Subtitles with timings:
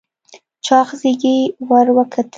[0.65, 1.35] چاغ زيږې
[1.69, 2.29] ور وکتلې.